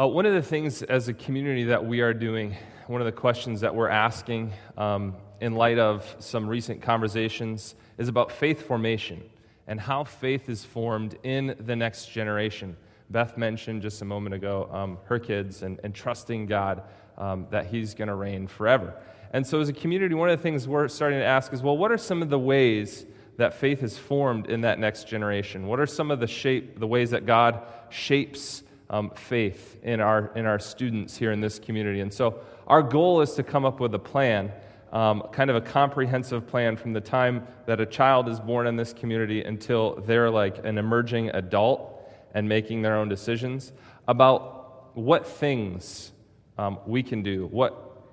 [0.00, 2.56] Uh, one of the things as a community that we are doing,
[2.86, 8.08] one of the questions that we're asking um, in light of some recent conversations, is
[8.08, 9.22] about faith formation
[9.66, 12.74] and how faith is formed in the next generation.
[13.10, 16.82] Beth mentioned just a moment ago um, her kids and, and trusting God
[17.18, 18.94] um, that He's going to reign forever.
[19.34, 21.76] And so, as a community, one of the things we're starting to ask is well,
[21.76, 23.04] what are some of the ways
[23.36, 25.66] that faith is formed in that next generation?
[25.66, 27.60] What are some of the shape, the ways that God
[27.90, 32.00] shapes um, faith in our, in our students here in this community?
[32.00, 34.52] And so, our goal is to come up with a plan,
[34.92, 38.76] um, kind of a comprehensive plan from the time that a child is born in
[38.76, 43.72] this community until they're like an emerging adult and making their own decisions
[44.06, 46.12] about what things
[46.58, 48.04] um, we can do, what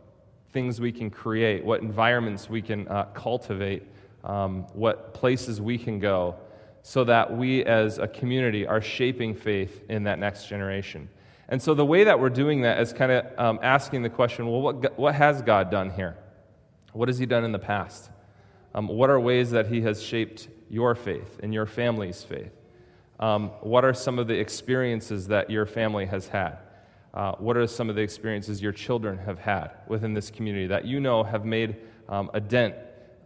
[0.53, 3.83] things we can create, what environments we can uh, cultivate,
[4.23, 6.35] um, what places we can go,
[6.87, 11.09] so that we as a community are shaping faith in that next generation.
[11.49, 14.47] And so the way that we're doing that is kind of um, asking the question
[14.47, 16.15] well, what, what has God done here?
[16.93, 18.09] What has He done in the past?
[18.73, 22.53] Um, what are ways that He has shaped your faith and your family's faith?
[23.19, 26.57] Um, what are some of the experiences that your family has had?
[27.13, 30.85] Uh, what are some of the experiences your children have had within this community that
[30.85, 31.75] you know have made
[32.07, 32.75] um, a dent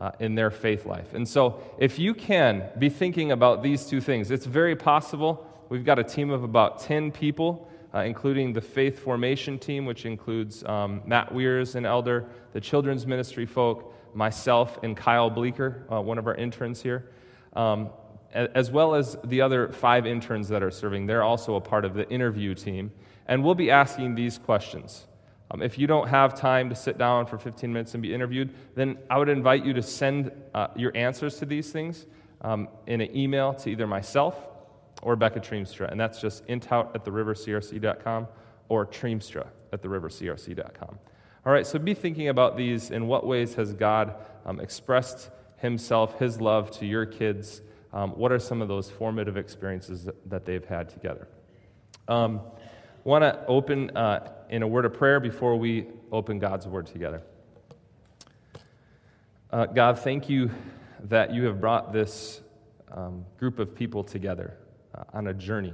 [0.01, 1.13] uh, in their faith life?
[1.13, 5.47] And so, if you can be thinking about these two things, it's very possible.
[5.69, 10.05] We've got a team of about 10 people, uh, including the faith formation team, which
[10.05, 16.01] includes um, Matt Weirs, an elder, the children's ministry folk, myself, and Kyle Bleeker, uh,
[16.01, 17.09] one of our interns here.
[17.53, 17.91] Um,
[18.33, 21.05] as well as the other five interns that are serving.
[21.05, 22.91] They're also a part of the interview team.
[23.27, 25.05] And we'll be asking these questions.
[25.51, 28.53] Um, if you don't have time to sit down for 15 minutes and be interviewed,
[28.75, 32.05] then I would invite you to send uh, your answers to these things
[32.41, 34.35] um, in an email to either myself
[35.01, 35.91] or Becca Treemstra.
[35.91, 38.27] And that's just intout at therivercrc.com
[38.69, 40.99] or Treemstra at therivercrc.com.
[41.45, 42.91] All right, so be thinking about these.
[42.91, 47.61] In what ways has God um, expressed Himself, His love to your kids?
[47.93, 51.27] um, what are some of those formative experiences that they've had together?
[52.07, 52.41] Um,
[53.03, 57.23] want to open uh, in a word of prayer before we open God's word together.
[59.51, 60.51] Uh, God, thank you
[61.05, 62.41] that you have brought this
[62.91, 64.57] um, group of people together
[64.93, 65.73] uh, on a journey,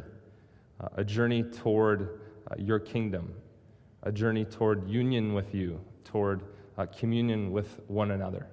[0.79, 3.33] uh, a journey toward uh, your kingdom,
[4.03, 6.43] a journey toward union with you, toward
[6.77, 8.47] uh, communion with one another.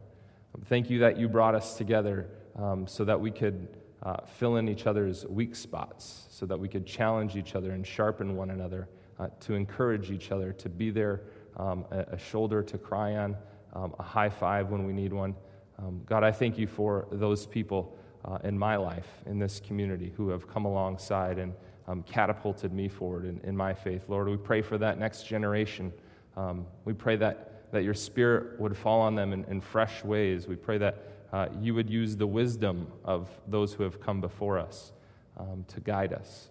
[0.67, 3.69] Thank you that you brought us together um, so that we could
[4.05, 7.87] uh, fill in each other's weak spots, so that we could challenge each other and
[7.87, 8.89] sharpen one another,
[9.19, 11.23] uh, to encourage each other, to be there,
[11.57, 13.37] um, a, a, shoulder to cry on,
[13.75, 15.35] um, a high five when we need one.
[15.79, 20.13] Um, God, I thank you for those people uh, in my life, in this community,
[20.17, 21.55] who have come alongside and
[21.87, 24.05] um, catapulted me forward in, in, my faith.
[24.09, 25.93] Lord, we pray for that next generation.
[26.37, 30.47] Um, we pray that, that your spirit would fall on them in, in fresh ways.
[30.47, 34.57] We pray that uh, you would use the wisdom of those who have come before
[34.57, 34.93] us
[35.37, 36.47] um, to guide us.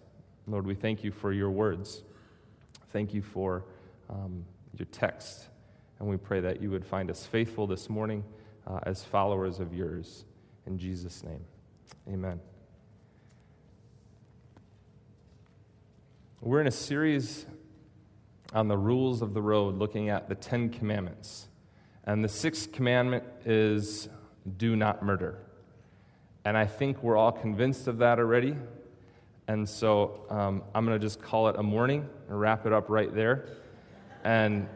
[0.46, 2.02] Lord, we thank you for your words.
[2.92, 3.64] Thank you for
[4.10, 4.44] um,
[4.76, 5.46] your text.
[5.98, 8.22] And we pray that you would find us faithful this morning
[8.66, 10.26] uh, as followers of yours.
[10.66, 11.40] In Jesus' name,
[12.06, 12.38] amen.
[16.42, 17.46] We're in a series
[18.52, 21.48] on the rules of the road looking at the Ten Commandments.
[22.04, 24.10] And the sixth commandment is
[24.56, 25.38] do not murder.
[26.44, 28.56] And I think we're all convinced of that already.
[29.48, 32.88] And so um, I'm going to just call it a morning and wrap it up
[32.88, 33.46] right there.
[34.24, 34.68] And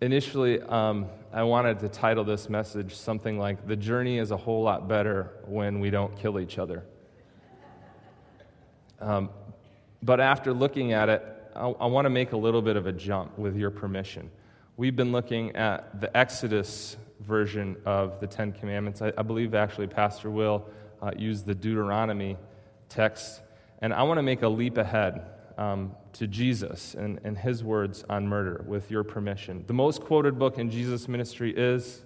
[0.00, 4.62] initially, um, I wanted to title this message something like The Journey is a Whole
[4.62, 6.84] Lot Better When We Don't Kill Each Other.
[9.00, 9.30] Um,
[10.02, 12.92] but after looking at it, I, I want to make a little bit of a
[12.92, 14.30] jump with your permission.
[14.76, 19.02] We've been looking at the Exodus version of the Ten Commandments.
[19.02, 20.66] I, I believe actually Pastor Will
[21.00, 22.36] uh, used the Deuteronomy
[22.88, 23.40] text.
[23.80, 25.24] And I want to make a leap ahead
[25.58, 29.64] um, to Jesus and, and his words on murder, with your permission.
[29.66, 32.02] The most quoted book in Jesus' ministry is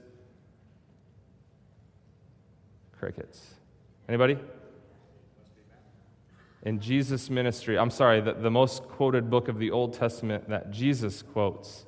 [2.99, 3.55] Crickets.
[4.09, 4.39] Anybody?
[6.63, 10.71] In Jesus' ministry, I'm sorry, the, the most quoted book of the Old Testament that
[10.71, 11.85] Jesus quotes.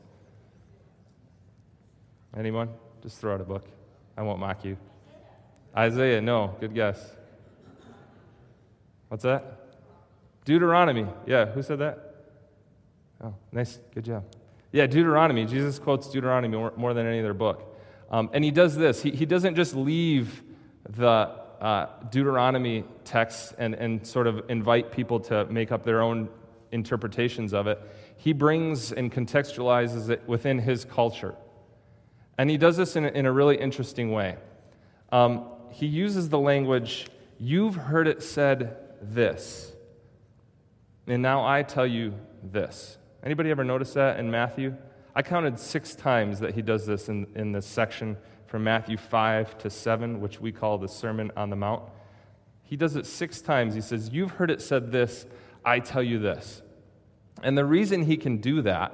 [2.36, 2.68] Anyone?
[3.02, 3.64] Just throw out a book.
[4.16, 4.76] I won't mock you.
[5.76, 6.56] Isaiah, no.
[6.60, 6.98] Good guess.
[9.08, 9.66] What's that?
[10.44, 11.06] Deuteronomy.
[11.26, 12.14] Yeah, who said that?
[13.22, 13.78] Oh, nice.
[13.94, 14.24] Good job.
[14.72, 15.46] Yeah, Deuteronomy.
[15.46, 17.76] Jesus quotes Deuteronomy more, than any other book.
[18.10, 19.02] Um, and he does this.
[19.02, 20.42] He, he doesn't just leave
[20.88, 21.30] the
[21.60, 26.28] uh, Deuteronomy text and, and sort of invite people to make up their own
[26.72, 27.80] interpretations of it,
[28.16, 31.34] he brings and contextualizes it within his culture.
[32.38, 34.36] And he does this in a, in a really interesting way.
[35.10, 37.08] Um, he uses the language,
[37.40, 39.72] You've heard it said this,
[41.06, 42.98] and now I tell you this.
[43.22, 44.74] Anybody ever notice that in Matthew?
[45.14, 49.58] I counted six times that he does this in, in this section from Matthew 5
[49.58, 51.82] to 7, which we call the Sermon on the Mount.
[52.62, 53.74] He does it six times.
[53.74, 55.26] He says, You've heard it said this,
[55.64, 56.62] I tell you this.
[57.42, 58.92] And the reason he can do that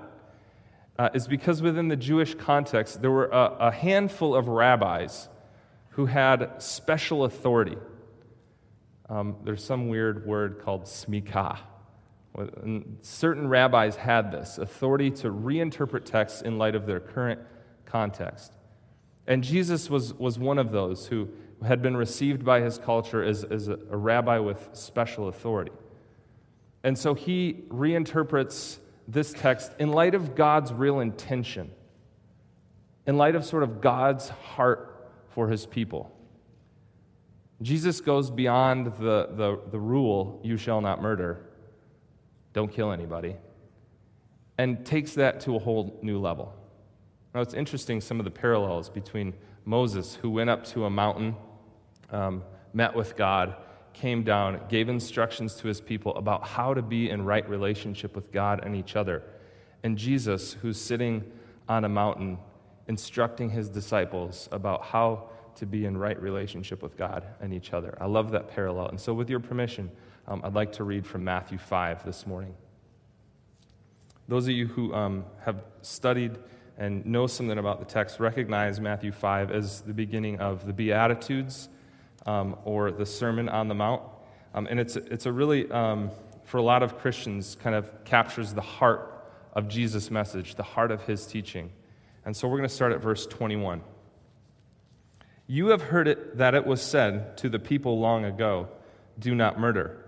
[0.99, 5.29] uh, is because within the Jewish context, there were a, a handful of rabbis
[5.91, 7.77] who had special authority.
[9.09, 11.59] Um, there's some weird word called smikah.
[13.03, 17.41] Certain rabbis had this authority to reinterpret texts in light of their current
[17.85, 18.53] context.
[19.27, 21.29] And Jesus was, was one of those who
[21.65, 25.73] had been received by his culture as, as a, a rabbi with special authority.
[26.83, 31.71] And so he reinterprets this text in light of God's real intention,
[33.07, 36.11] in light of sort of God's heart for his people.
[37.63, 41.47] Jesus goes beyond the, the, the rule, you shall not murder,
[42.53, 43.37] don't kill anybody,
[44.59, 46.55] and takes that to a whole new level.
[47.35, 49.35] Now, it's interesting some of the parallels between
[49.65, 51.35] Moses, who went up to a mountain,
[52.11, 53.57] um, met with God,
[53.95, 58.31] came down, gave instructions to his people about how to be in right relationship with
[58.33, 59.23] God and each other,
[59.83, 61.31] and Jesus, who's sitting
[61.69, 62.39] on a mountain
[62.89, 67.97] instructing his disciples about how to be in right relationship with God and each other.
[68.01, 68.89] I love that parallel.
[68.89, 69.91] And so, with your permission,
[70.27, 72.55] um, I'd like to read from Matthew 5 this morning.
[74.27, 76.39] Those of you who um, have studied
[76.77, 81.69] and know something about the text recognize Matthew 5 as the beginning of the Beatitudes
[82.27, 84.03] um, or the Sermon on the Mount.
[84.55, 86.11] Um, and it's, it's a really, um,
[86.45, 89.11] for a lot of Christians, kind of captures the heart
[89.53, 91.71] of Jesus' message, the heart of his teaching.
[92.25, 93.83] And so we're going to start at verse 21.
[95.47, 98.69] You have heard it that it was said to the people long ago,
[99.19, 100.05] Do not murder,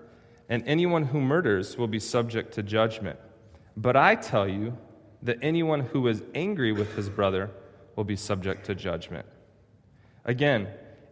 [0.48, 3.18] and anyone who murders will be subject to judgment.
[3.76, 4.78] But I tell you,
[5.22, 7.50] that anyone who is angry with his brother
[7.94, 9.26] will be subject to judgment.
[10.24, 10.68] Again,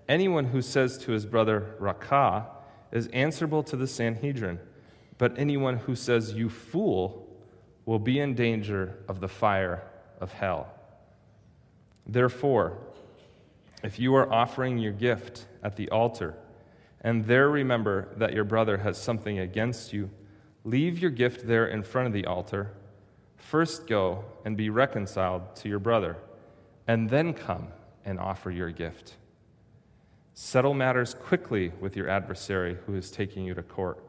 [0.09, 2.47] anyone who says to his brother, Raca,
[2.93, 4.59] is answerable to the Sanhedrin,
[5.19, 7.29] but anyone who says, You fool,
[7.87, 9.83] will be in danger of the fire
[10.21, 10.69] of hell.
[12.06, 12.79] Therefore,
[13.83, 16.35] if you are offering your gift at the altar,
[17.03, 20.11] and there remember that your brother has something against you,
[20.65, 22.71] leave your gift there in front of the altar
[23.45, 26.17] First go and be reconciled to your brother,
[26.89, 27.69] and then come
[28.05, 29.17] and offer your gift.
[30.36, 34.02] Settle matters quickly with your adversary who is taking you to court.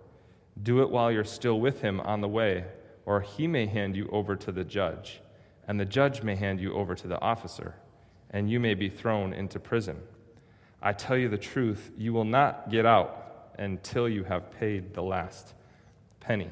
[0.64, 2.66] Do it while you're still with him on the way,
[3.06, 5.22] or he may hand you over to the judge,
[5.68, 7.76] and the judge may hand you over to the officer,
[8.32, 10.02] and you may be thrown into prison.
[10.82, 15.04] I tell you the truth, you will not get out until you have paid the
[15.04, 15.54] last
[16.20, 16.50] penny.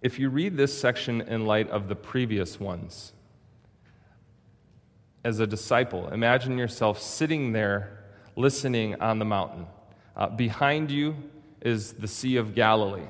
[0.00, 3.12] If you read this section in light of the previous ones,
[5.28, 7.98] as a disciple, imagine yourself sitting there
[8.34, 9.66] listening on the mountain.
[10.16, 11.14] Uh, behind you
[11.60, 13.06] is the Sea of Galilee.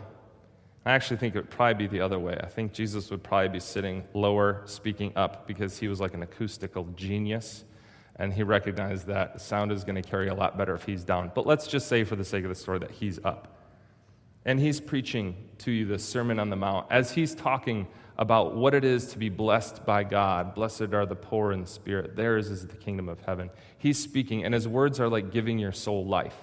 [0.84, 2.36] I actually think it would probably be the other way.
[2.42, 6.24] I think Jesus would probably be sitting lower, speaking up, because he was like an
[6.24, 7.64] acoustical genius,
[8.16, 11.30] and he recognized that sound is going to carry a lot better if he's down.
[11.36, 13.57] But let's just say, for the sake of the story, that he's up.
[14.48, 17.86] And he's preaching to you the Sermon on the Mount as he's talking
[18.16, 20.54] about what it is to be blessed by God.
[20.54, 23.50] Blessed are the poor in spirit, theirs is the kingdom of heaven.
[23.76, 26.34] He's speaking, and his words are like giving your soul life.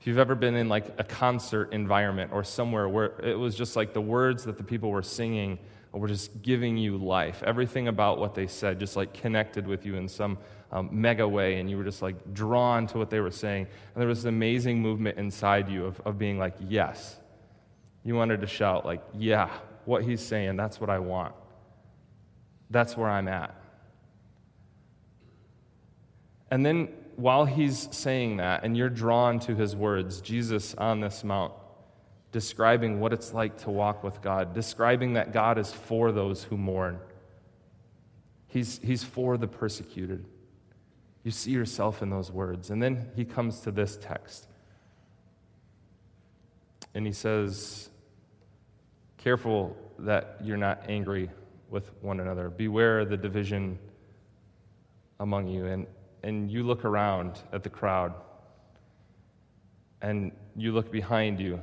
[0.00, 3.74] If you've ever been in like a concert environment or somewhere where it was just
[3.74, 5.58] like the words that the people were singing
[5.92, 9.96] were just giving you life, everything about what they said just like connected with you
[9.96, 10.38] in some
[10.70, 13.66] um, mega way, and you were just like drawn to what they were saying.
[13.94, 17.16] And there was an amazing movement inside you of, of being like, yes.
[18.04, 19.50] You wanted to shout, like, yeah,
[19.84, 21.34] what he's saying, that's what I want.
[22.70, 23.54] That's where I'm at.
[26.50, 31.22] And then while he's saying that, and you're drawn to his words, Jesus on this
[31.22, 31.52] mount,
[32.32, 36.56] describing what it's like to walk with God, describing that God is for those who
[36.56, 36.98] mourn.
[38.48, 40.24] He's, he's for the persecuted.
[41.22, 42.70] You see yourself in those words.
[42.70, 44.48] And then he comes to this text.
[46.94, 47.90] And he says,
[49.18, 51.30] Careful that you're not angry
[51.70, 52.50] with one another.
[52.50, 53.78] Beware the division
[55.20, 55.66] among you.
[55.66, 55.86] And,
[56.24, 58.14] and you look around at the crowd.
[60.00, 61.60] and you look behind you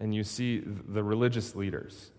[0.00, 2.10] and you see the religious leaders.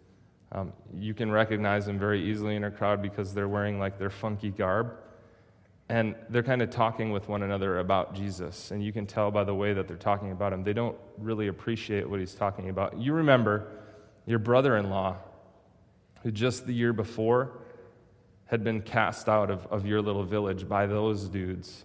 [0.51, 4.09] Um, you can recognize them very easily in a crowd because they're wearing like their
[4.09, 4.93] funky garb.
[5.89, 8.71] And they're kind of talking with one another about Jesus.
[8.71, 11.47] And you can tell by the way that they're talking about him, they don't really
[11.47, 12.97] appreciate what he's talking about.
[12.97, 13.67] You remember
[14.25, 15.17] your brother in law,
[16.23, 17.57] who just the year before
[18.45, 21.83] had been cast out of, of your little village by those dudes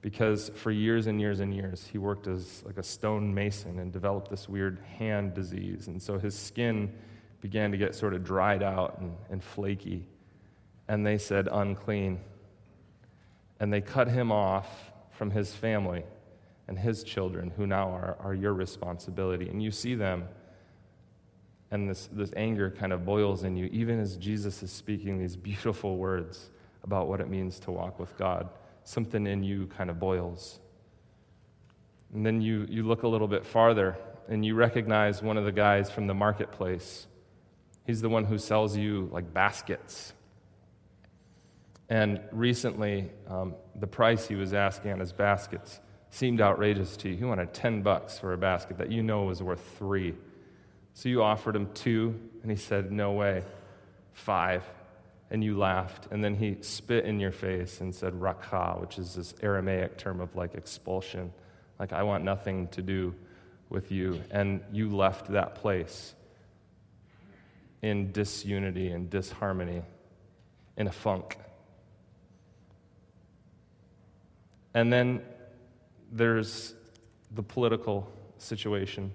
[0.00, 3.92] because for years and years and years he worked as like a stone mason and
[3.92, 5.88] developed this weird hand disease.
[5.88, 6.92] And so his skin
[7.40, 10.06] began to get sort of dried out and, and flaky.
[10.88, 12.20] And they said unclean.
[13.58, 14.66] And they cut him off
[15.12, 16.04] from his family
[16.66, 19.48] and his children who now are, are your responsibility.
[19.48, 20.28] And you see them
[21.70, 25.36] and this, this anger kind of boils in you even as jesus is speaking these
[25.36, 26.50] beautiful words
[26.82, 28.48] about what it means to walk with god
[28.90, 30.58] something in you kind of boils.
[32.12, 33.96] And then you, you look a little bit farther
[34.28, 37.06] and you recognize one of the guys from the marketplace.
[37.86, 40.12] He's the one who sells you like baskets.
[41.88, 45.80] And recently, um, the price he was asking on his baskets
[46.10, 47.16] seemed outrageous to you.
[47.16, 50.14] He wanted 10 bucks for a basket that you know was worth three.
[50.94, 53.44] So you offered him two, and he said, No way.
[54.12, 54.64] Five
[55.30, 56.08] and you laughed.
[56.10, 60.20] And then he spit in your face and said, Raca, which is this Aramaic term
[60.20, 61.32] of like expulsion.
[61.78, 63.14] Like, I want nothing to do
[63.68, 64.20] with you.
[64.30, 66.14] And you left that place
[67.80, 69.82] in disunity and disharmony,
[70.76, 71.38] in a funk.
[74.74, 75.22] And then
[76.12, 76.74] there's
[77.30, 79.14] the political situation.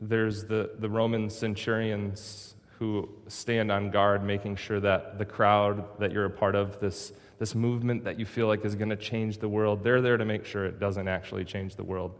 [0.00, 6.12] There's the, the Roman centurions who stand on guard, making sure that the crowd that
[6.12, 9.38] you're a part of, this, this movement that you feel like is going to change
[9.38, 12.14] the world, they're there to make sure it doesn't actually change the world.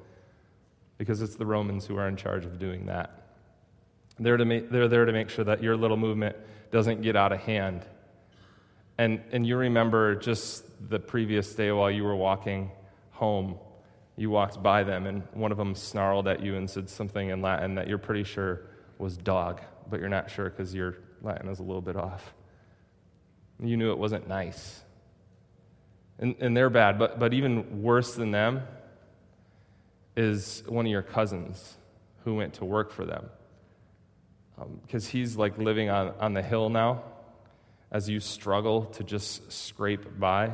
[0.99, 3.23] Because it's the Romans who are in charge of doing that.
[4.19, 6.37] They're, to make, they're there to make sure that your little movement
[6.71, 7.85] doesn't get out of hand.
[8.97, 12.71] And, and you remember just the previous day while you were walking
[13.11, 13.59] home,
[14.17, 17.43] you walked by them, and one of them snarled at you and said something in
[17.43, 18.63] Latin that you're pretty sure
[18.99, 22.35] was dog but you're not sure because your Latin is a little bit off.
[23.63, 24.83] You knew it wasn't nice.
[26.19, 28.63] And, and they're bad, but, but even worse than them
[30.17, 31.77] is one of your cousins
[32.25, 33.29] who went to work for them.
[34.83, 37.03] Because um, he's like living on, on the hill now
[37.91, 40.53] as you struggle to just scrape by.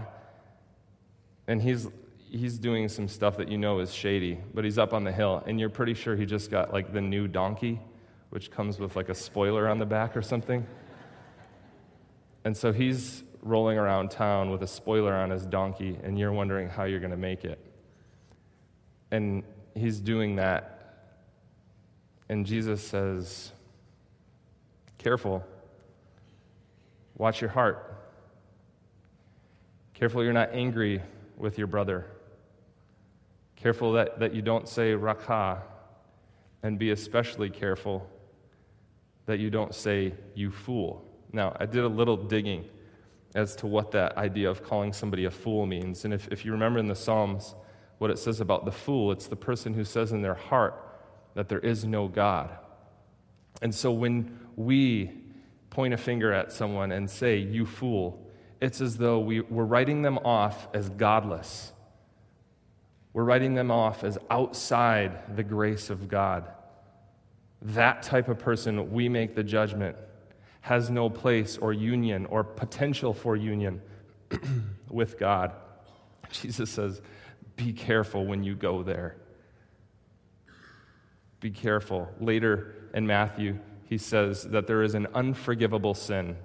[1.47, 1.89] And he's,
[2.31, 5.43] he's doing some stuff that you know is shady, but he's up on the hill,
[5.47, 7.81] and you're pretty sure he just got like the new donkey
[8.33, 10.67] which comes with like a spoiler on the back or something.
[12.47, 16.71] And so he's rolling around town with a spoiler on his donkey, and you're wondering
[16.71, 17.61] how you're going to make it.
[19.11, 19.43] And
[19.75, 21.19] he's doing that.
[22.31, 23.53] And Jesus says,
[24.97, 25.45] Careful.
[27.19, 28.03] Watch your heart.
[29.93, 31.03] Careful you're not angry
[31.37, 32.07] with your brother.
[33.57, 35.65] Careful that, that you don't say raca,
[36.63, 38.09] and be especially careful
[39.27, 41.05] that you don't say, you fool.
[41.33, 42.69] Now, I did a little digging
[43.35, 46.05] as to what that idea of calling somebody a fool means.
[46.05, 47.55] And if, if you remember in the Psalms
[47.99, 50.75] what it says about the fool, it's the person who says in their heart
[51.35, 52.51] that there is no God.
[53.63, 55.11] And so when we
[55.71, 58.27] point a finger at someone and say, you fool,
[58.61, 61.73] it's as though we, we're writing them off as godless.
[63.15, 66.47] We're writing them off as outside the grace of God
[67.65, 69.97] that type of person, we make the judgment,
[70.63, 73.81] has no place or union or potential for union
[74.89, 75.53] with God.
[76.31, 77.01] Jesus says,
[77.57, 79.17] Be careful when you go there.
[81.41, 82.09] Be careful.
[82.21, 86.37] Later in Matthew, he says that there is an unforgivable sin.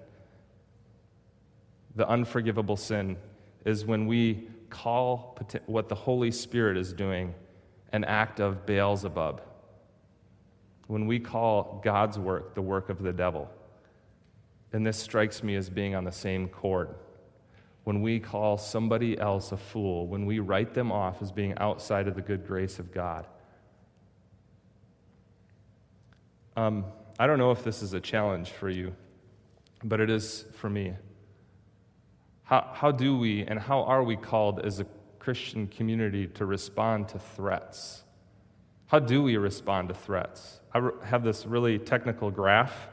[1.96, 3.18] The unforgivable sin
[3.66, 7.34] is when we call what the Holy Spirit is doing
[7.92, 9.42] an act of Beelzebub
[10.88, 13.50] when we call God's work the work of the devil.
[14.74, 16.96] And this strikes me as being on the same chord.
[17.84, 22.08] When we call somebody else a fool, when we write them off as being outside
[22.08, 23.26] of the good grace of God.
[26.58, 26.86] Um,
[27.20, 28.94] I don't know if this is a challenge for you,
[29.84, 30.94] but it is for me.
[32.44, 34.86] How, how do we and how are we called as a
[35.20, 38.04] Christian community to respond to threats?
[38.88, 40.62] How do we respond to threats?
[40.74, 42.88] I have this really technical graph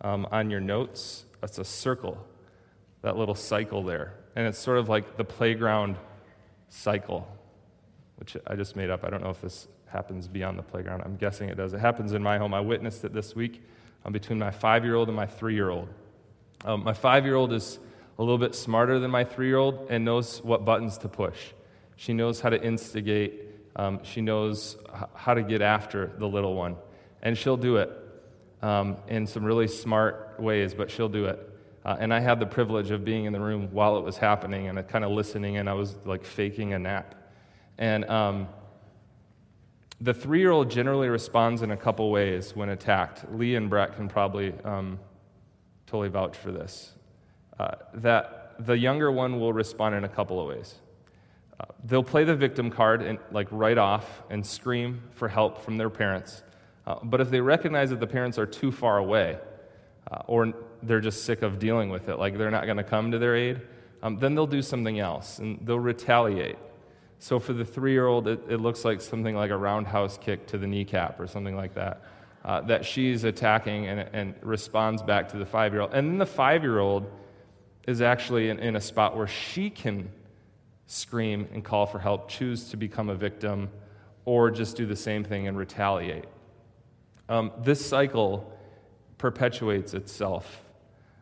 [0.00, 1.24] um, on your notes.
[1.40, 2.18] That's a circle,
[3.02, 4.14] that little cycle there.
[4.34, 5.96] And it's sort of like the playground
[6.68, 7.28] cycle,
[8.16, 9.04] which I just made up.
[9.04, 11.02] I don't know if this happens beyond the playground.
[11.04, 11.72] I'm guessing it does.
[11.72, 12.52] It happens in my home.
[12.52, 13.62] I witnessed it this week
[14.04, 15.88] um, between my five year old and my three year old.
[16.64, 17.78] Um, my five year old is
[18.18, 21.52] a little bit smarter than my three year old and knows what buttons to push.
[21.94, 24.76] She knows how to instigate, um, she knows
[25.14, 26.76] how to get after the little one.
[27.22, 27.90] And she'll do it
[28.62, 31.44] um, in some really smart ways, but she'll do it.
[31.84, 34.68] Uh, and I had the privilege of being in the room while it was happening
[34.68, 37.14] and kind of listening, and I was like faking a nap.
[37.78, 38.48] And um,
[40.00, 43.32] the three year old generally responds in a couple ways when attacked.
[43.32, 44.98] Lee and Brett can probably um,
[45.86, 46.92] totally vouch for this.
[47.58, 50.74] Uh, that the younger one will respond in a couple of ways.
[51.60, 55.76] Uh, they'll play the victim card and like right off and scream for help from
[55.76, 56.42] their parents.
[56.86, 59.38] Uh, but if they recognize that the parents are too far away,
[60.10, 63.10] uh, or they're just sick of dealing with it, like they're not going to come
[63.10, 63.60] to their aid,
[64.02, 66.56] um, then they'll do something else and they'll retaliate.
[67.18, 70.46] So for the three year old, it, it, looks like something like a roundhouse kick
[70.48, 72.04] to the kneecap or something like that,
[72.44, 75.94] uh, that she's attacking and, and responds back to the five year old.
[75.94, 77.10] And then the five year old
[77.88, 80.10] is actually in, in a spot where she can
[80.88, 83.70] scream and call for help, choose to become a victim,
[84.24, 86.24] or just do the same thing and retaliate.
[87.28, 88.52] Um, this cycle
[89.18, 90.62] perpetuates itself.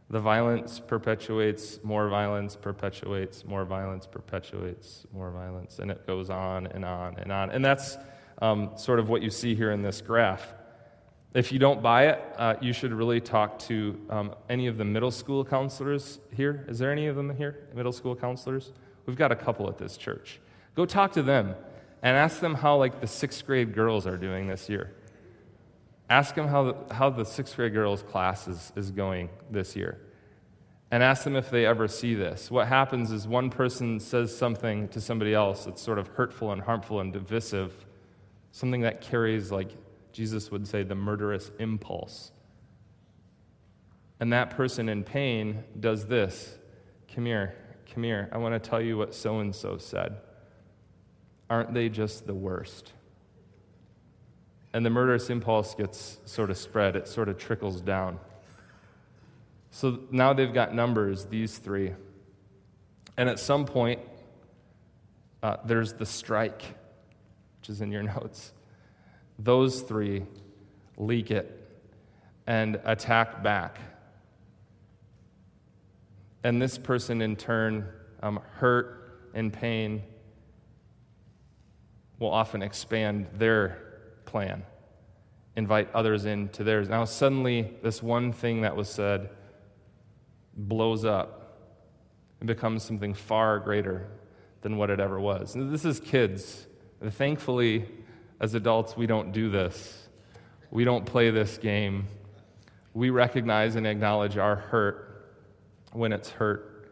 [0.09, 6.69] The violence perpetuates more violence, perpetuates more violence, perpetuates more violence, and it goes on
[6.69, 7.51] and on and on.
[7.51, 7.99] And that's
[8.41, 10.55] um, sort of what you see here in this graph.
[11.35, 14.85] If you don't buy it, uh, you should really talk to um, any of the
[14.85, 16.65] middle school counselors here.
[16.69, 18.73] Is there any of them here, middle school counselors?
[19.07, 20.41] We've got a couple at this church.
[20.75, 21.55] Go talk to them
[22.03, 24.95] and ask them how, like, the sixth grade girls are doing this year.
[26.11, 30.01] Ask them how the, how the sixth grade girls' class is, is going this year.
[30.91, 32.51] And ask them if they ever see this.
[32.51, 36.63] What happens is one person says something to somebody else that's sort of hurtful and
[36.63, 37.73] harmful and divisive,
[38.53, 39.71] something that carries, like
[40.13, 42.31] Jesus would say, the murderous impulse.
[44.21, 46.59] And that person in pain does this
[47.15, 47.55] Come here,
[47.93, 48.29] come here.
[48.33, 50.17] I want to tell you what so and so said.
[51.49, 52.93] Aren't they just the worst?
[54.73, 58.19] And the murderous impulse gets sort of spread, it sort of trickles down.
[59.71, 61.93] So now they've got numbers, these three.
[63.17, 64.01] And at some point,
[65.43, 66.63] uh, there's the strike,
[67.61, 68.53] which is in your notes
[69.39, 70.25] those three
[70.97, 71.53] leak it
[72.47, 73.79] and attack back.
[76.45, 77.89] And this person, in turn,
[78.23, 80.03] um, hurt and pain,
[82.19, 83.83] will often expand their
[84.25, 84.65] plan,
[85.57, 86.89] invite others into theirs.
[86.89, 89.31] Now, suddenly, this one thing that was said
[90.57, 91.59] blows up
[92.41, 94.09] and becomes something far greater
[94.63, 95.55] than what it ever was.
[95.55, 96.67] And this is kids.
[97.03, 97.87] Thankfully,
[98.41, 100.09] as adults, we don't do this.
[100.71, 102.07] We don't play this game.
[102.95, 105.16] We recognize and acknowledge our hurt
[105.97, 106.91] when it's hurt.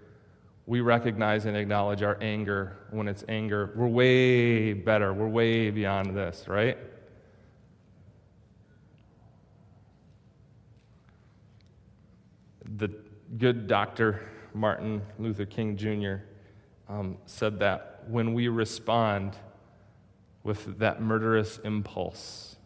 [0.66, 3.72] We recognize and acknowledge our anger when it's anger.
[3.76, 5.12] We're way better.
[5.12, 6.78] We're way beyond this, right?
[12.76, 12.88] The
[13.36, 16.24] good doctor, Martin Luther King Jr.,
[16.88, 19.36] um, said that when we respond,
[20.44, 22.56] with that murderous impulse,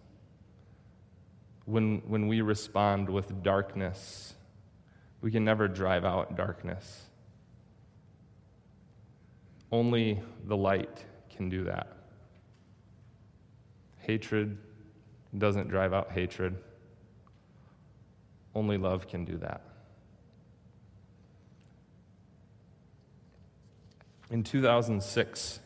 [1.65, 4.35] when, when we respond with darkness,
[5.21, 7.07] we can never drive out darkness.
[9.71, 11.97] Only the light can do that.
[13.99, 14.57] Hatred
[15.37, 16.57] doesn't drive out hatred.
[18.55, 19.63] Only love can do that.
[24.31, 25.61] In 2006,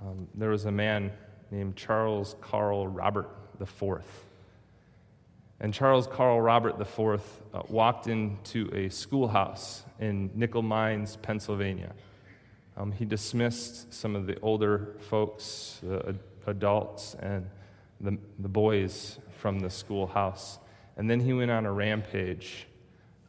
[0.00, 1.12] um, there was a man
[1.50, 3.28] named Charles Carl Roberts
[3.60, 4.02] IV.
[5.60, 7.20] And Charles Carl Roberts IV
[7.54, 11.92] uh, walked into a schoolhouse in Nickel Mines, Pennsylvania.
[12.76, 16.12] Um, he dismissed some of the older folks, uh,
[16.46, 17.48] adults, and
[18.00, 20.58] the, the boys from the schoolhouse.
[20.98, 22.66] And then he went on a rampage.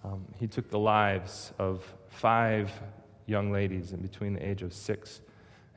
[0.04, 2.72] Um, he took the lives of five
[3.26, 5.22] young ladies in between the age of six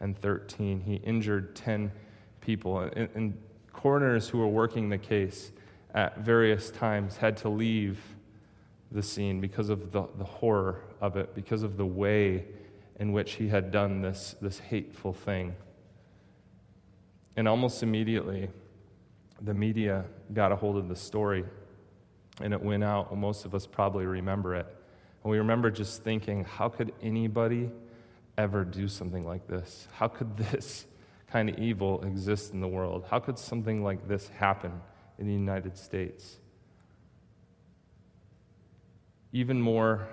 [0.01, 0.81] and 13.
[0.81, 1.93] He injured 10
[2.41, 2.81] people.
[2.81, 5.53] And, and coroners who were working the case
[5.95, 7.99] at various times had to leave
[8.93, 12.45] the scene because of the, the horror of it, because of the way
[12.99, 15.55] in which he had done this, this hateful thing.
[17.37, 18.51] And almost immediately,
[19.41, 21.45] the media got a hold of the story
[22.41, 23.17] and it went out.
[23.17, 24.67] Most of us probably remember it.
[25.23, 27.71] And we remember just thinking, how could anybody
[28.37, 29.87] ever do something like this?
[29.93, 30.87] How could this
[31.31, 33.07] kind of evil exist in the world?
[33.09, 34.73] How could something like this happen
[35.21, 36.39] in the United States?
[39.33, 40.09] Even more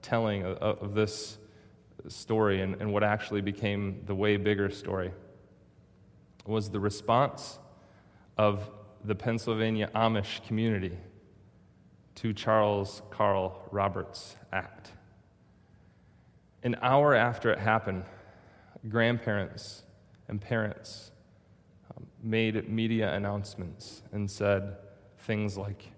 [0.00, 1.36] telling of, of this
[2.08, 5.12] story and, and what actually became the way bigger story
[6.46, 7.58] was the response
[8.36, 8.70] of
[9.04, 10.96] the Pennsylvania Amish community
[12.16, 14.92] to Charles Carl Roberts' act.
[16.62, 18.04] An hour after it happened,
[18.88, 19.82] grandparents
[20.28, 21.10] and parents
[22.24, 24.76] made media announcements and said
[25.18, 25.92] things like,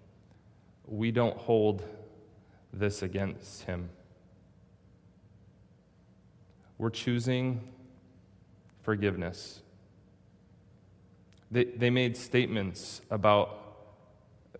[0.86, 1.82] We don't hold
[2.72, 3.88] this against him.
[6.78, 7.60] We're choosing
[8.82, 9.62] forgiveness.
[11.50, 13.62] They, they made statements about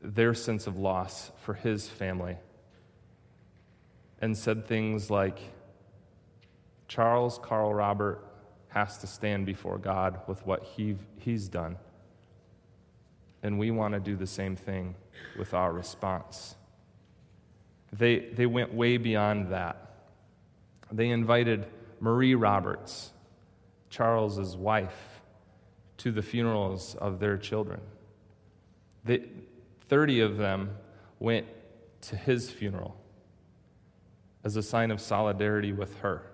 [0.00, 2.36] their sense of loss for his family
[4.20, 5.40] and said things like
[6.88, 8.25] Charles Carl Roberts
[8.76, 11.76] has to stand before God with what he, he's done.
[13.42, 14.94] And we want to do the same thing
[15.38, 16.56] with our response.
[17.90, 19.94] They, they went way beyond that.
[20.92, 21.66] They invited
[22.00, 23.12] Marie Roberts,
[23.88, 25.22] Charles's wife,
[25.96, 27.80] to the funerals of their children.
[29.06, 29.22] They,
[29.88, 30.76] 30 of them
[31.18, 31.46] went
[32.02, 32.94] to his funeral
[34.44, 36.26] as a sign of solidarity with her.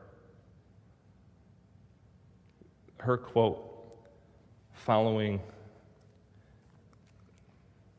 [3.03, 3.59] Her quote
[4.71, 5.41] following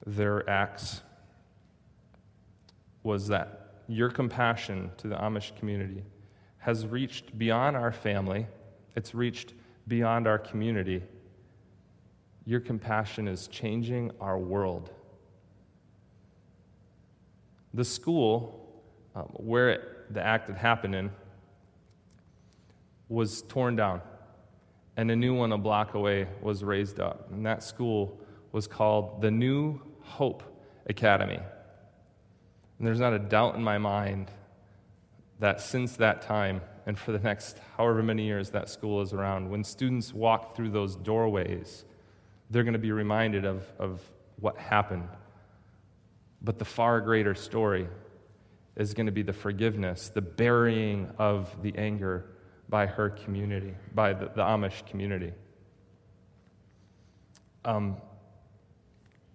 [0.05, 1.01] their acts
[3.03, 6.03] was that your compassion to the Amish community
[6.59, 8.47] has reached beyond our family,
[8.95, 9.53] it's reached
[9.89, 11.03] beyond our community.
[12.45, 14.89] Your compassion is changing our world.
[17.73, 18.81] The school
[19.15, 21.11] um, where it, the act had happened in
[23.09, 23.99] was torn down,
[24.97, 27.31] and a new one a block away was raised up.
[27.31, 28.19] And that school
[28.51, 30.43] was called the New Hope
[30.87, 31.39] Academy.
[32.77, 34.29] And there's not a doubt in my mind
[35.39, 39.49] that since that time, and for the next however many years that school is around,
[39.49, 41.85] when students walk through those doorways,
[42.49, 44.01] they're going to be reminded of, of
[44.39, 45.07] what happened.
[46.41, 47.87] But the far greater story
[48.75, 52.25] is going to be the forgiveness, the burying of the anger
[52.69, 55.33] by her community, by the, the Amish community.
[57.65, 57.97] Um,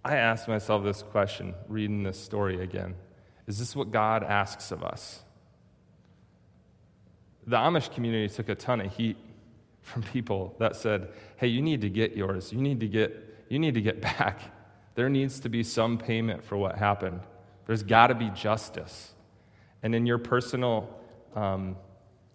[0.05, 2.95] I asked myself this question reading this story again
[3.47, 5.23] Is this what God asks of us?
[7.49, 9.17] the Amish community took a ton of heat
[9.81, 12.53] from people that said, hey, you need to get yours.
[12.53, 14.41] You need to get, you need to get back.
[14.95, 17.21] There needs to be some payment for what happened.
[17.67, 19.13] There's got to be justice.
[19.83, 20.95] And in your personal
[21.35, 21.77] um,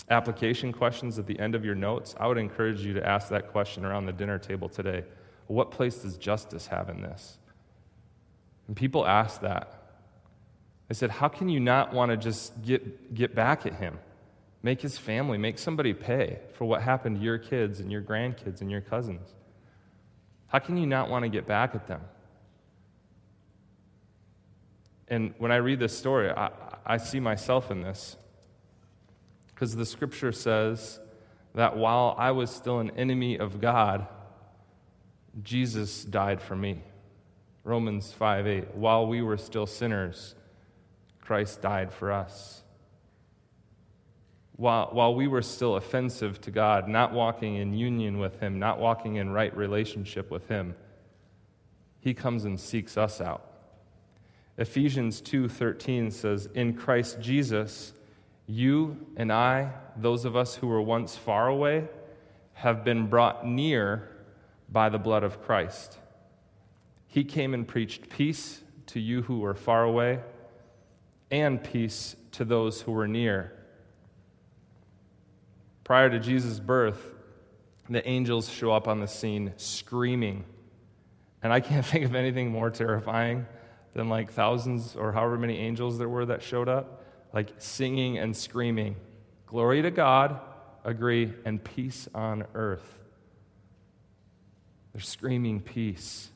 [0.10, 3.50] application questions at the end of your notes, I would encourage you to ask that
[3.50, 5.04] question around the dinner table today.
[5.48, 7.38] What place does justice have in this?
[8.68, 9.80] And people ask that.
[10.88, 14.00] They said, How can you not want to just get, get back at him?
[14.62, 18.62] Make his family, make somebody pay for what happened to your kids and your grandkids
[18.62, 19.34] and your cousins.
[20.48, 22.02] How can you not want to get back at them?
[25.10, 26.50] And when I read this story, I,
[26.86, 28.16] I see myself in this.
[29.54, 31.00] Because the scripture says
[31.56, 34.08] that while I was still an enemy of God,
[35.42, 36.84] Jesus died for me.
[37.64, 38.76] Romans 5 8.
[38.76, 40.36] While we were still sinners,
[41.22, 42.64] Christ died for us
[44.56, 48.80] while, while we were still offensive to God, not walking in union with Him, not
[48.80, 50.76] walking in right relationship with Him,
[52.00, 53.50] He comes and seeks us out.
[54.58, 57.93] Ephesians 2:13 says, "In Christ Jesus,
[58.46, 61.88] you and I, those of us who were once far away,
[62.54, 64.10] have been brought near
[64.70, 65.98] by the blood of Christ.
[67.08, 70.20] He came and preached peace to you who were far away
[71.32, 73.54] and peace to those who were near."
[75.84, 77.14] Prior to Jesus' birth,
[77.90, 80.46] the angels show up on the scene screaming.
[81.42, 83.46] And I can't think of anything more terrifying
[83.94, 87.03] than like thousands or however many angels there were that showed up,
[87.34, 88.96] like singing and screaming,
[89.48, 90.40] Glory to God,
[90.84, 93.00] agree, and peace on earth.
[94.94, 96.30] They're screaming peace.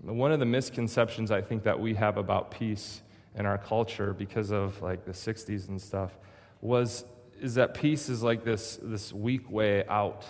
[0.00, 3.02] One of the misconceptions I think that we have about peace
[3.36, 6.18] in our culture because of like the 60s and stuff
[6.60, 7.04] was
[7.40, 10.24] is that peace is like this, this weak way out.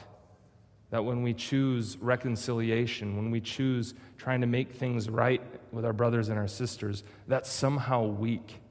[0.91, 5.93] That when we choose reconciliation, when we choose trying to make things right with our
[5.93, 8.62] brothers and our sisters, that's somehow weak.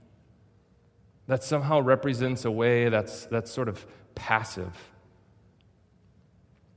[1.31, 4.77] That somehow represents a way that's, that's sort of passive.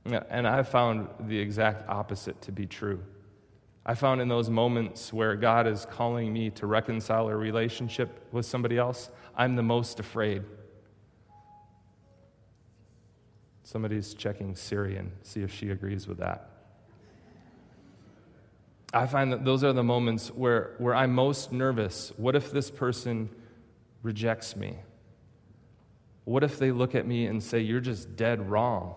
[0.05, 3.03] And I found the exact opposite to be true.
[3.85, 8.45] I found in those moments where God is calling me to reconcile a relationship with
[8.45, 10.41] somebody else, I'm the most afraid.
[13.63, 16.49] Somebody's checking Siri and see if she agrees with that.
[18.93, 22.13] I find that those are the moments where, where I'm most nervous.
[22.15, 23.29] What if this person
[24.05, 24.77] rejects me?
[26.25, 28.93] What if they look at me and say, You're just dead wrong?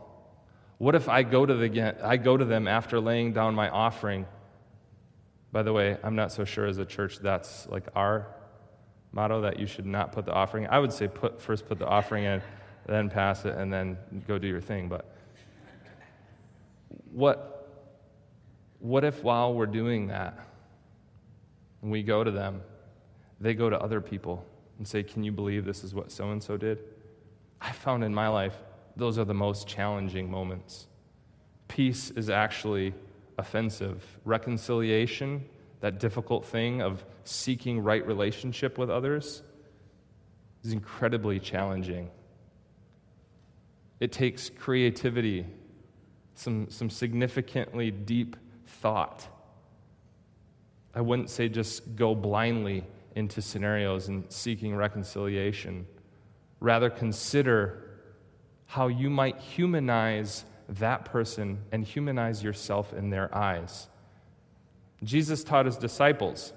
[0.76, 4.26] What if I go to, the, I go to them after laying down my offering?
[5.50, 8.28] By the way, I'm not so sure as a church that's like our
[9.12, 10.66] motto that you should not put the offering.
[10.68, 12.42] I would say put, first put the offering in,
[12.86, 13.96] then pass it, and then
[14.28, 14.88] go do your thing.
[14.88, 15.16] But
[17.10, 17.66] what,
[18.78, 20.38] what if while we're doing that,
[21.80, 22.60] we go to them,
[23.40, 24.44] they go to other people
[24.78, 26.78] and say, Can you believe this is what so and so did?
[27.60, 28.54] I found in my life
[28.96, 30.86] those are the most challenging moments.
[31.68, 32.94] Peace is actually
[33.36, 34.02] offensive.
[34.24, 35.44] Reconciliation,
[35.80, 39.42] that difficult thing of seeking right relationship with others,
[40.64, 42.10] is incredibly challenging.
[44.00, 45.46] It takes creativity,
[46.34, 48.36] some, some significantly deep
[48.66, 49.26] thought.
[50.94, 55.86] I wouldn't say just go blindly into scenarios and seeking reconciliation.
[56.60, 57.84] Rather, consider
[58.66, 63.88] how you might humanize that person and humanize yourself in their eyes.
[65.02, 66.52] Jesus taught his disciples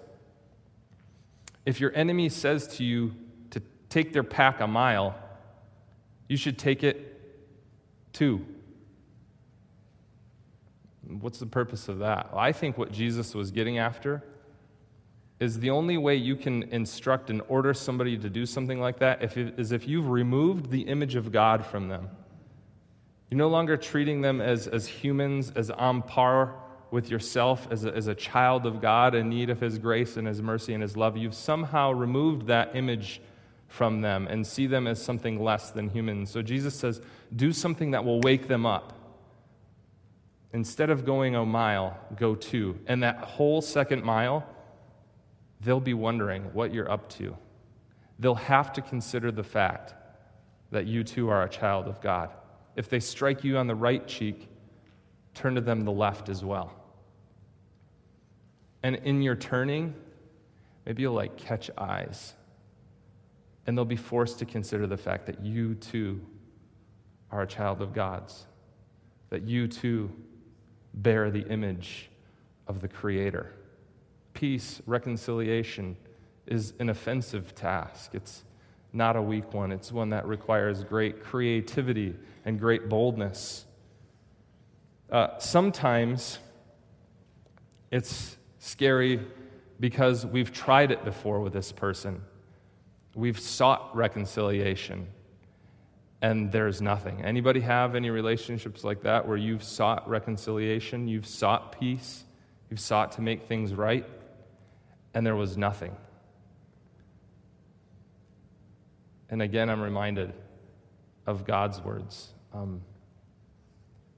[1.65, 3.13] if your enemy says to you
[3.51, 5.15] to take their pack a mile,
[6.27, 7.19] you should take it
[8.13, 8.45] two.
[11.07, 12.31] What's the purpose of that?
[12.31, 14.23] Well, I think what Jesus was getting after
[15.41, 19.23] is the only way you can instruct and order somebody to do something like that
[19.23, 22.07] if it, is if you've removed the image of God from them.
[23.29, 26.53] You're no longer treating them as, as humans, as on par
[26.91, 30.27] with yourself, as a, as a child of God in need of His grace and
[30.27, 31.17] His mercy and His love.
[31.17, 33.19] You've somehow removed that image
[33.67, 36.27] from them and see them as something less than human.
[36.27, 37.01] So Jesus says,
[37.35, 38.93] do something that will wake them up.
[40.53, 42.77] Instead of going a mile, go two.
[42.85, 44.45] And that whole second mile,
[45.63, 47.37] they'll be wondering what you're up to.
[48.19, 49.93] They'll have to consider the fact
[50.71, 52.31] that you too are a child of God.
[52.75, 54.47] If they strike you on the right cheek,
[55.33, 56.73] turn to them the left as well.
[58.83, 59.93] And in your turning,
[60.85, 62.33] maybe you'll like catch eyes.
[63.67, 66.21] And they'll be forced to consider the fact that you too
[67.31, 68.47] are a child of God's,
[69.29, 70.11] that you too
[70.93, 72.09] bear the image
[72.67, 73.53] of the Creator
[74.33, 75.97] peace, reconciliation
[76.47, 78.11] is an offensive task.
[78.13, 78.43] It's
[78.93, 82.15] not a weak one, it's one that requires great creativity
[82.45, 83.65] and great boldness.
[85.09, 86.39] Uh, sometimes
[87.89, 89.19] it's scary
[89.79, 92.21] because we've tried it before with this person.
[93.15, 95.07] We've sought reconciliation
[96.21, 97.23] and there's nothing.
[97.23, 102.23] Anybody have any relationships like that where you've sought reconciliation, you've sought peace,
[102.69, 104.05] you've sought to make things right?
[105.13, 105.95] And there was nothing.
[109.29, 110.33] And again, I'm reminded
[111.25, 112.33] of God's words.
[112.53, 112.81] Um,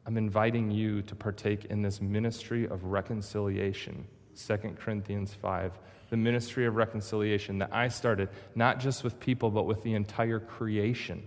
[0.06, 5.80] I'm inviting you to partake in this ministry of reconciliation, 2 Corinthians 5.
[6.10, 10.40] The ministry of reconciliation that I started, not just with people, but with the entire
[10.40, 11.24] creation.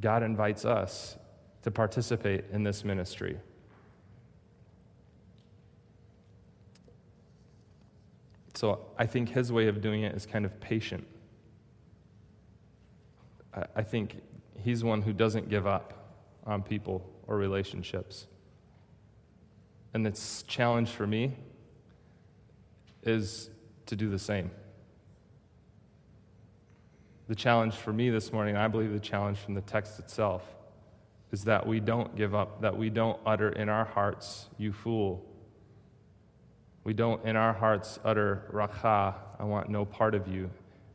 [0.00, 1.16] God invites us
[1.62, 3.38] to participate in this ministry.
[8.60, 11.06] So I think his way of doing it is kind of patient.
[13.74, 14.20] I think
[14.62, 18.26] he's one who doesn't give up on people or relationships.
[19.94, 20.12] And the
[20.46, 21.38] challenge for me
[23.02, 23.48] is
[23.86, 24.50] to do the same.
[27.28, 30.42] The challenge for me this morning, I believe the challenge from the text itself,
[31.32, 35.24] is that we don't give up, that we don't utter in our hearts, you fool,
[36.90, 40.50] we don't in our hearts utter, Raca, I want no part of you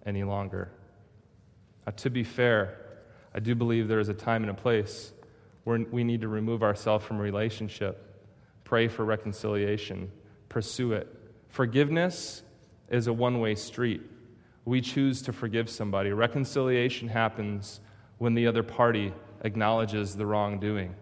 [0.05, 0.69] any longer.
[1.85, 2.77] Now, to be fair,
[3.33, 5.13] I do believe there is a time and a place
[5.63, 8.25] where we need to remove ourselves from relationship,
[8.65, 10.11] pray for reconciliation,
[10.49, 11.07] pursue it.
[11.47, 12.43] Forgiveness
[12.89, 14.01] is a one way street.
[14.65, 16.11] We choose to forgive somebody.
[16.11, 17.79] Reconciliation happens
[18.17, 19.13] when the other party
[19.45, 20.93] acknowledges the wrongdoing.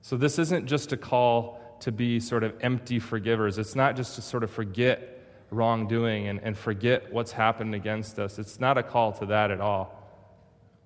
[0.00, 3.58] So, this isn't just a call to be sort of empty forgivers.
[3.58, 5.18] It's not just to sort of forget
[5.50, 8.38] wrongdoing and, and forget what's happened against us.
[8.38, 9.96] It's not a call to that at all.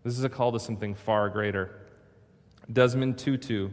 [0.03, 1.81] This is a call to something far greater.
[2.73, 3.71] Desmond Tutu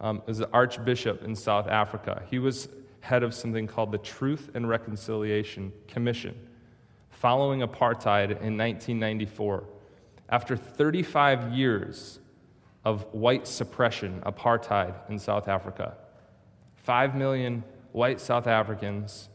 [0.00, 2.22] um, was an archbishop in South Africa.
[2.30, 2.68] He was
[3.00, 6.34] head of something called the Truth and Reconciliation Commission
[7.16, 9.64] following apartheid in 1994.
[10.28, 12.20] After 35 years
[12.84, 15.96] of white suppression, apartheid in South Africa,
[16.86, 19.28] 5 million white South Africans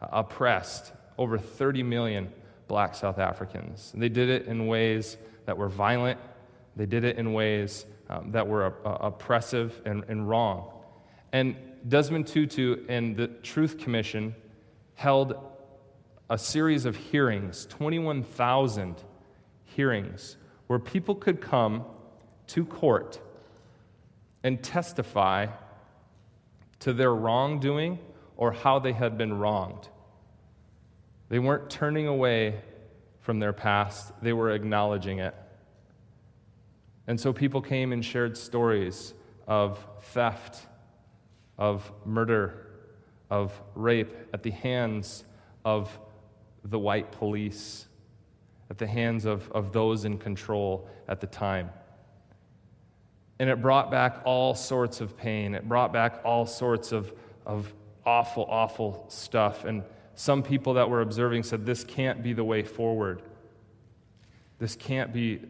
[0.00, 2.32] uh, oppressed, over 30 million
[2.66, 3.92] black South Africans.
[3.94, 6.18] They did it in ways that were violent,
[6.76, 10.70] they did it in ways um, that were uh, oppressive and, and wrong.
[11.32, 14.34] And Desmond Tutu and the Truth Commission
[14.94, 15.36] held
[16.30, 18.96] a series of hearings, 21,000
[19.66, 20.38] hearings,
[20.68, 21.84] where people could come
[22.46, 23.20] to court
[24.42, 25.48] and testify
[26.84, 27.98] to their wrongdoing
[28.36, 29.88] or how they had been wronged.
[31.30, 32.60] They weren't turning away
[33.20, 35.34] from their past, they were acknowledging it.
[37.06, 39.14] And so people came and shared stories
[39.46, 40.66] of theft,
[41.56, 42.66] of murder,
[43.30, 45.24] of rape at the hands
[45.64, 45.98] of
[46.64, 47.86] the white police,
[48.68, 51.70] at the hands of, of those in control at the time.
[53.44, 55.54] And it brought back all sorts of pain.
[55.54, 57.12] It brought back all sorts of,
[57.44, 57.74] of
[58.06, 59.66] awful, awful stuff.
[59.66, 59.82] And
[60.14, 63.20] some people that were observing said, This can't be the way forward.
[64.58, 65.42] This can't be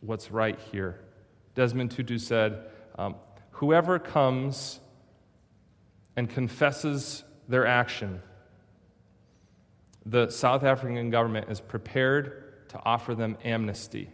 [0.00, 1.04] what's right here.
[1.54, 2.64] Desmond Tutu said,
[2.98, 3.14] um,
[3.52, 4.80] Whoever comes
[6.16, 8.20] and confesses their action,
[10.04, 14.10] the South African government is prepared to offer them amnesty.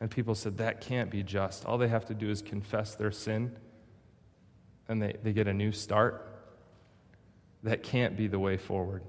[0.00, 1.64] And people said, That can't be just.
[1.64, 3.56] All they have to do is confess their sin,
[4.88, 6.24] and they, they get a new start.
[7.64, 9.02] That can't be the way forward.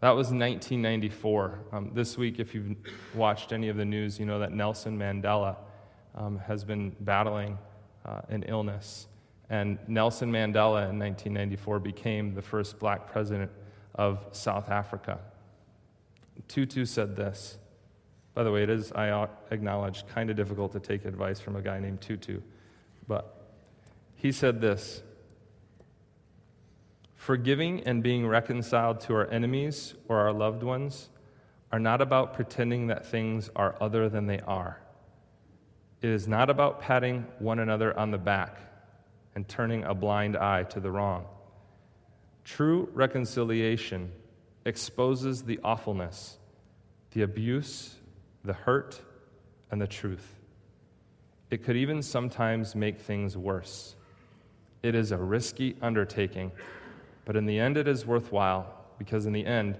[0.00, 1.60] That was 1994.
[1.72, 2.76] Um, this week, if you've
[3.14, 5.56] watched any of the news, you know that Nelson Mandela
[6.14, 7.58] um, has been battling
[8.04, 9.06] uh, an illness.
[9.48, 13.50] And Nelson Mandela in 1994 became the first black president
[13.94, 15.18] of South Africa.
[16.48, 17.58] Tutu said this.
[18.36, 21.62] By the way, it is, I acknowledge, kind of difficult to take advice from a
[21.62, 22.42] guy named Tutu.
[23.08, 23.34] But
[24.14, 25.02] he said this
[27.14, 31.08] Forgiving and being reconciled to our enemies or our loved ones
[31.72, 34.82] are not about pretending that things are other than they are.
[36.02, 38.58] It is not about patting one another on the back
[39.34, 41.24] and turning a blind eye to the wrong.
[42.44, 44.12] True reconciliation
[44.66, 46.36] exposes the awfulness,
[47.12, 47.95] the abuse,
[48.46, 49.00] the hurt,
[49.70, 50.36] and the truth.
[51.50, 53.94] It could even sometimes make things worse.
[54.82, 56.52] It is a risky undertaking
[57.26, 59.76] but in the end, it is worthwhile because, in the end,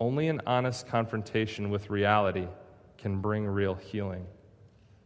[0.00, 2.46] only an honest confrontation with reality
[2.98, 4.26] can bring real healing.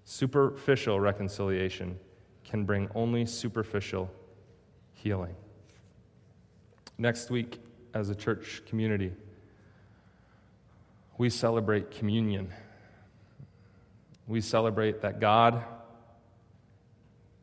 [0.05, 1.99] Superficial reconciliation
[2.43, 4.11] can bring only superficial
[4.95, 5.37] healing.
[6.97, 7.61] Next week,
[7.93, 9.13] as a church community,
[11.19, 12.51] we celebrate communion.
[14.27, 15.63] We celebrate that God,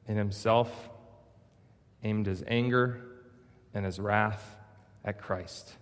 [0.07, 0.89] in Himself,
[2.03, 3.11] aimed His anger
[3.73, 4.55] and his wrath
[5.03, 5.75] at Christ.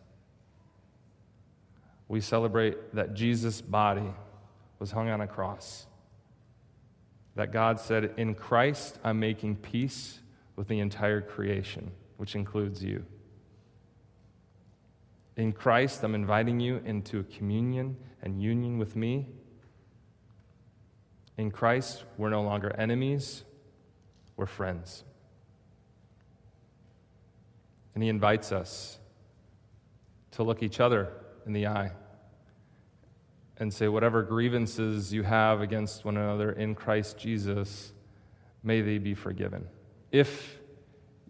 [2.07, 4.13] We celebrate that Jesus' body
[4.79, 5.85] was hung on a cross.
[7.35, 10.19] That God said, In Christ, I'm making peace
[10.55, 13.05] with the entire creation, which includes you.
[15.37, 19.27] In Christ, I'm inviting you into a communion and union with me.
[21.39, 23.45] In Christ, we're no longer enemies,
[24.35, 25.05] we're friends.
[27.95, 28.99] And he invites us
[30.31, 31.13] to look each other
[31.45, 31.91] in the eye
[33.55, 37.93] and say, whatever grievances you have against one another in Christ Jesus,
[38.61, 39.65] may they be forgiven.
[40.11, 40.59] If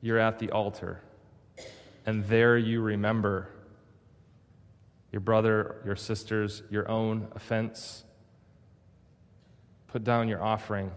[0.02, 1.04] you're at the altar
[2.08, 3.48] and there you remember
[5.12, 8.06] your brother, your sister's, your own offense,
[9.90, 10.92] put down your offering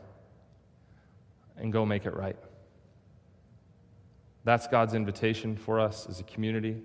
[1.57, 2.37] and go make it right.
[4.45, 6.77] That's God's invitation for us as a community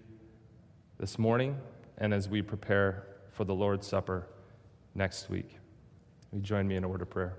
[1.00, 1.58] this morning
[1.98, 4.28] and as we prepare for the Lord's Supper
[4.96, 5.58] next week.
[6.32, 7.38] Will you join me in a word of prayer?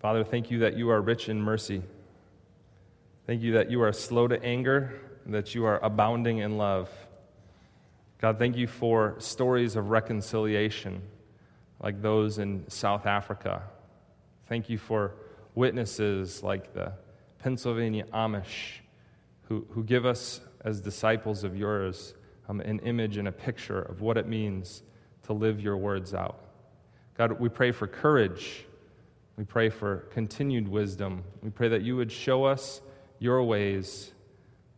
[0.00, 1.82] Father, thank you that you are rich in mercy.
[3.26, 6.88] Thank you that you are slow to anger, that you are abounding in love.
[8.20, 11.02] God, thank you for stories of reconciliation
[11.80, 13.64] like those in South Africa.
[14.48, 15.16] Thank you for
[15.56, 16.92] witnesses like the
[17.40, 18.78] Pennsylvania Amish
[19.48, 22.14] who, who give us, as disciples of yours,
[22.48, 24.84] um, an image and a picture of what it means
[25.24, 26.44] to live your words out.
[27.18, 28.66] God, we pray for courage.
[29.36, 31.24] We pray for continued wisdom.
[31.42, 32.82] We pray that you would show us
[33.18, 34.12] your ways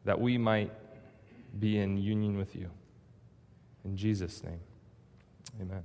[0.05, 0.73] that we might
[1.59, 2.71] be in union with you.
[3.85, 4.61] In Jesus' name,
[5.61, 5.83] amen.